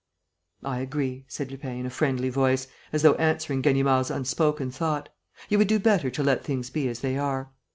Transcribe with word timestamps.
"I 0.63 0.79
agree," 0.79 1.25
said 1.27 1.51
Lupin, 1.51 1.75
in 1.77 1.85
a 1.85 1.91
friendly 1.91 2.29
voice, 2.31 2.65
as 2.91 3.03
though 3.03 3.13
answering 3.17 3.61
Ganimard's 3.61 4.09
unspoken 4.09 4.71
thought, 4.71 5.09
"you 5.47 5.59
would 5.59 5.67
do 5.67 5.77
better 5.77 6.09
to 6.09 6.23
let 6.23 6.43
things 6.43 6.71
be 6.71 6.87
as 6.87 7.01
they 7.01 7.19
are. 7.19 7.51